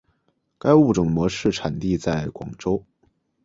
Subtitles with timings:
[0.57, 2.83] 该物种的模式产地在广州。